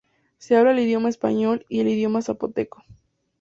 [0.39, 2.81] Se habla el idioma español y el idioma zapoteco.